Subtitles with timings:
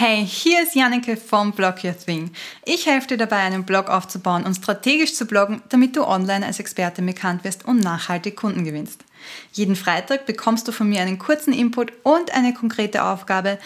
[0.00, 2.30] Hey, hier ist Janneke vom Blog Your Thing.
[2.64, 6.60] Ich helfe dir dabei, einen Blog aufzubauen und strategisch zu bloggen, damit du online als
[6.60, 9.04] Expertin bekannt wirst und nachhaltig Kunden gewinnst.
[9.50, 13.58] Jeden Freitag bekommst du von mir einen kurzen Input und eine konkrete Aufgabe,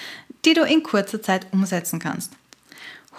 [0.46, 2.32] die du in kurzer Zeit umsetzen kannst.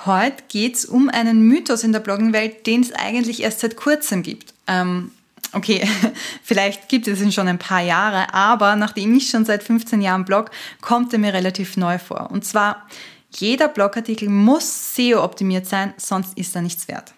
[0.08, 4.24] Heute geht es um einen Mythos in der Bloggenwelt, den es eigentlich erst seit kurzem
[4.24, 4.56] gibt.
[4.66, 5.12] Ähm,
[5.54, 5.88] okay,
[6.44, 10.26] vielleicht gibt es ihn schon ein paar Jahre, aber nachdem ich schon seit 15 Jahren
[10.26, 10.52] blog,
[10.82, 12.30] kommt er mir relativ neu vor.
[12.32, 12.88] Und zwar,
[13.36, 17.14] jeder Blogartikel muss SEO optimiert sein, sonst ist er nichts wert.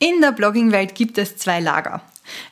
[0.00, 2.02] In der Blogging-Welt gibt es zwei Lager.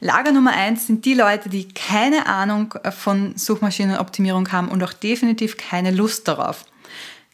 [0.01, 5.57] Lager Nummer eins sind die Leute, die keine Ahnung von Suchmaschinenoptimierung haben und auch definitiv
[5.57, 6.65] keine Lust darauf.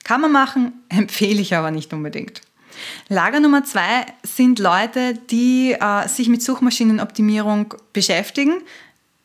[0.04, 2.40] Kann man machen, empfehle ich aber nicht unbedingt.
[3.08, 8.62] Lager Nummer zwei sind Leute, die äh, sich mit Suchmaschinenoptimierung beschäftigen.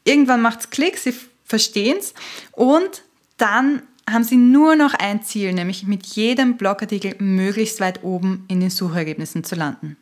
[0.03, 1.13] Irgendwann macht es Klick, sie
[1.45, 2.13] verstehen es
[2.51, 3.03] und
[3.37, 8.59] dann haben sie nur noch ein Ziel, nämlich mit jedem Blogartikel möglichst weit oben in
[8.59, 9.97] den Suchergebnissen zu landen.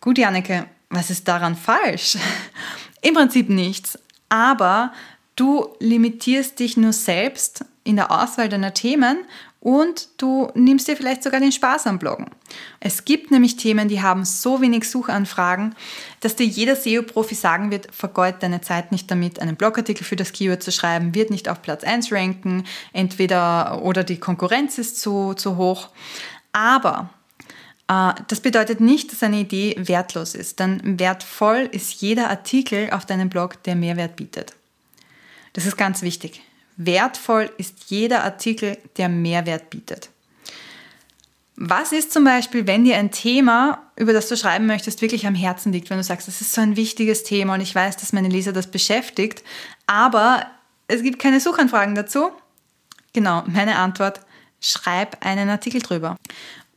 [0.00, 2.16] Gut, Janneke, was ist daran falsch?
[3.02, 4.92] Im Prinzip nichts, aber
[5.36, 9.18] du limitierst dich nur selbst in der Auswahl deiner Themen
[9.60, 12.30] und du nimmst dir vielleicht sogar den Spaß am Bloggen.
[12.80, 15.74] Es gibt nämlich Themen, die haben so wenig Suchanfragen,
[16.20, 20.32] dass dir jeder SEO-Profi sagen wird, vergeud deine Zeit nicht damit, einen Blogartikel für das
[20.32, 25.34] Keyword zu schreiben, wird nicht auf Platz 1 ranken, entweder oder die Konkurrenz ist zu,
[25.34, 25.88] zu hoch.
[26.52, 27.10] Aber
[27.88, 33.04] äh, das bedeutet nicht, dass eine Idee wertlos ist, denn wertvoll ist jeder Artikel auf
[33.04, 34.54] deinem Blog, der Mehrwert bietet.
[35.52, 36.42] Das ist ganz wichtig.
[36.76, 40.10] Wertvoll ist jeder Artikel, der Mehrwert bietet.
[41.62, 45.34] Was ist zum Beispiel, wenn dir ein Thema, über das du schreiben möchtest, wirklich am
[45.34, 48.14] Herzen liegt, wenn du sagst, das ist so ein wichtiges Thema und ich weiß, dass
[48.14, 49.44] meine Leser das beschäftigt,
[49.86, 50.46] aber
[50.88, 52.30] es gibt keine Suchanfragen dazu?
[53.12, 54.20] Genau, meine Antwort,
[54.60, 56.16] schreib einen Artikel drüber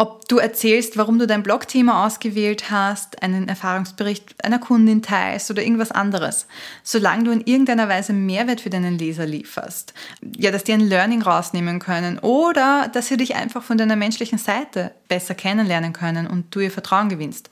[0.03, 5.61] ob du erzählst, warum du dein Blogthema ausgewählt hast, einen Erfahrungsbericht einer Kundin teilst oder
[5.61, 6.47] irgendwas anderes.
[6.83, 9.93] Solange du in irgendeiner Weise Mehrwert für deinen Leser lieferst.
[10.35, 14.39] Ja, dass die ein Learning rausnehmen können oder dass sie dich einfach von deiner menschlichen
[14.39, 17.49] Seite besser kennenlernen können und du ihr Vertrauen gewinnst.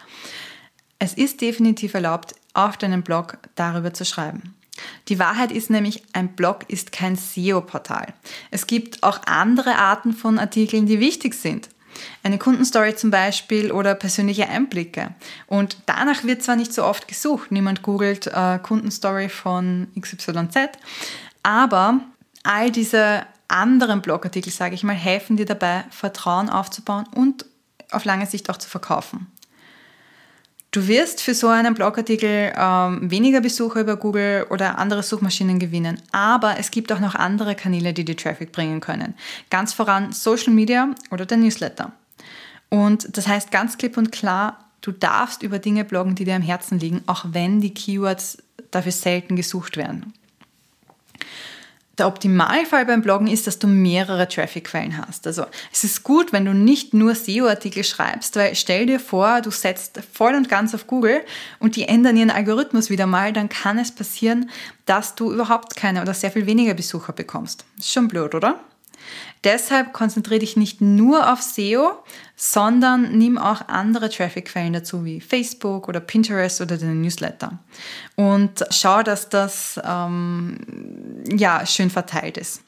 [0.99, 4.55] Es ist definitiv erlaubt, auf deinem Blog darüber zu schreiben.
[5.07, 8.13] Die Wahrheit ist nämlich, ein Blog ist kein SEO-Portal.
[8.49, 11.69] Es gibt auch andere Arten von Artikeln, die wichtig sind.
[12.23, 15.13] Eine Kundenstory zum Beispiel oder persönliche Einblicke.
[15.47, 20.77] Und danach wird zwar nicht so oft gesucht, niemand googelt äh, Kundenstory von XYZ,
[21.43, 21.99] aber
[22.43, 27.45] all diese anderen Blogartikel, sage ich mal, helfen dir dabei, Vertrauen aufzubauen und
[27.91, 29.27] auf lange Sicht auch zu verkaufen.
[30.71, 36.01] Du wirst für so einen Blogartikel ähm, weniger Besucher über Google oder andere Suchmaschinen gewinnen,
[36.13, 39.13] aber es gibt auch noch andere Kanäle, die dir Traffic bringen können.
[39.49, 41.91] Ganz voran Social Media oder der Newsletter.
[42.69, 46.41] Und das heißt ganz klipp und klar, du darfst über Dinge bloggen, die dir am
[46.41, 48.37] Herzen liegen, auch wenn die Keywords
[48.71, 50.13] dafür selten gesucht werden.
[51.97, 55.27] Der Optimalfall beim Bloggen ist, dass du mehrere Traffic-Quellen hast.
[55.27, 59.51] Also es ist gut, wenn du nicht nur SEO-Artikel schreibst, weil stell dir vor, du
[59.51, 61.21] setzt voll und ganz auf Google
[61.59, 64.49] und die ändern ihren Algorithmus wieder mal, dann kann es passieren,
[64.85, 67.65] dass du überhaupt keine oder sehr viel weniger Besucher bekommst.
[67.77, 68.59] Ist schon blöd, oder?
[69.43, 72.03] Deshalb konzentriere dich nicht nur auf SEO,
[72.35, 77.59] sondern nimm auch andere Traffic-Quellen dazu, wie Facebook oder Pinterest oder den Newsletter.
[78.15, 80.57] Und schau, dass das ähm,
[81.27, 82.61] ja, schön verteilt ist.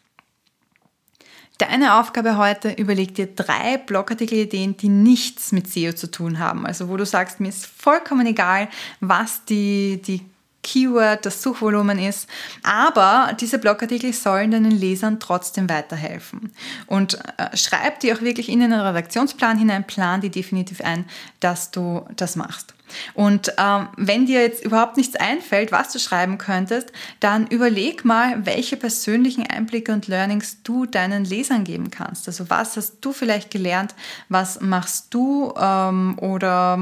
[1.59, 6.65] Deine Aufgabe heute, überleg dir drei Blogartikelideen, die nichts mit SEO zu tun haben.
[6.65, 10.21] Also wo du sagst, mir ist vollkommen egal, was die, die
[10.63, 12.27] Keyword, das Suchvolumen ist.
[12.63, 16.51] Aber diese Blogartikel sollen deinen Lesern trotzdem weiterhelfen.
[16.87, 21.05] Und äh, schreib die auch wirklich in den Redaktionsplan hinein, plan die definitiv ein,
[21.39, 22.73] dass du das machst.
[23.13, 28.45] Und ähm, wenn dir jetzt überhaupt nichts einfällt, was du schreiben könntest, dann überleg mal,
[28.45, 32.27] welche persönlichen Einblicke und Learnings du deinen Lesern geben kannst.
[32.27, 33.95] Also was hast du vielleicht gelernt,
[34.29, 36.79] was machst du ähm, oder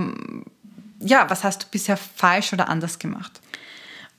[1.00, 3.41] ja, was hast du bisher falsch oder anders gemacht?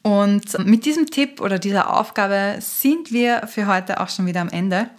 [0.02, 4.48] Und mit diesem Tipp oder dieser Aufgabe sind wir für heute auch schon wieder am
[4.48, 4.90] Ende.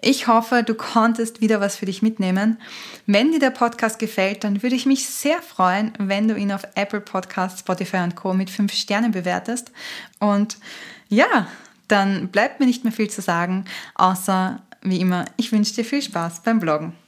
[0.00, 2.58] Ich hoffe, du konntest wieder was für dich mitnehmen.
[3.04, 6.62] Wenn dir der Podcast gefällt, dann würde ich mich sehr freuen, wenn du ihn auf
[6.74, 8.32] Apple Podcasts, Spotify und Co.
[8.32, 9.72] mit fünf Sternen bewertest.
[10.20, 10.56] Und
[11.08, 11.48] ja,
[11.88, 16.02] dann bleibt mir nicht mehr viel zu sagen, außer wie immer, ich wünsche dir viel
[16.02, 16.94] Spaß beim Bloggen.